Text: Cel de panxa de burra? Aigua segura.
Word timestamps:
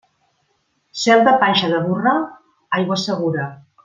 Cel 1.01 1.21
de 1.27 1.33
panxa 1.43 1.69
de 1.75 1.81
burra? 1.85 2.15
Aigua 2.79 2.99
segura. 3.07 3.47